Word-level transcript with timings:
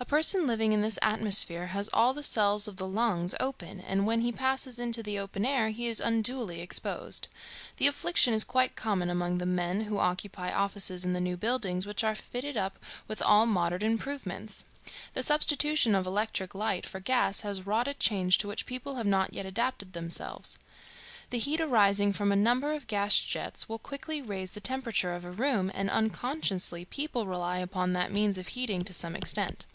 A 0.00 0.04
person 0.04 0.46
living 0.46 0.72
in 0.72 0.80
this 0.80 0.96
atmosphere 1.02 1.66
has 1.66 1.90
all 1.92 2.14
the 2.14 2.22
cells 2.22 2.68
of 2.68 2.76
the 2.76 2.86
lungs 2.86 3.34
open, 3.40 3.80
and 3.80 4.06
when 4.06 4.20
he 4.20 4.30
passes 4.30 4.78
into 4.78 5.02
the 5.02 5.18
open 5.18 5.44
air 5.44 5.70
he 5.70 5.88
is 5.88 6.00
unduly 6.00 6.60
exposed. 6.60 7.26
The 7.78 7.88
affliction 7.88 8.32
is 8.32 8.44
quite 8.44 8.76
common 8.76 9.10
among 9.10 9.38
the 9.38 9.44
men 9.44 9.82
who 9.82 9.98
occupy 9.98 10.52
offices 10.52 11.04
in 11.04 11.14
the 11.14 11.20
new 11.20 11.36
buildings 11.36 11.84
which 11.84 12.04
are 12.04 12.14
fitted 12.14 12.56
up 12.56 12.78
with 13.08 13.20
all 13.20 13.44
modern 13.44 13.82
improvements. 13.82 14.64
The 15.14 15.22
substitution 15.24 15.96
of 15.96 16.06
electric 16.06 16.54
light 16.54 16.86
for 16.86 17.00
gas 17.00 17.40
has 17.40 17.66
wrought 17.66 17.88
a 17.88 17.92
change 17.94 18.38
to 18.38 18.46
which 18.46 18.66
people 18.66 18.94
have 18.94 19.06
not 19.06 19.32
yet 19.34 19.46
adapted 19.46 19.94
themselves. 19.94 20.60
The 21.30 21.38
heat 21.38 21.60
arising 21.60 22.12
from 22.12 22.30
a 22.30 22.36
number 22.36 22.72
of 22.72 22.86
gas 22.86 23.18
jets 23.18 23.68
will 23.68 23.80
quickly 23.80 24.22
raise 24.22 24.52
the 24.52 24.60
temperature 24.60 25.12
of 25.12 25.24
a 25.24 25.32
room, 25.32 25.72
and 25.74 25.90
unconsciously 25.90 26.84
people 26.84 27.26
rely 27.26 27.58
upon 27.58 27.94
that 27.94 28.12
means 28.12 28.38
of 28.38 28.46
heating 28.48 28.84
to 28.84 28.92
some 28.94 29.16
extent. 29.16 29.66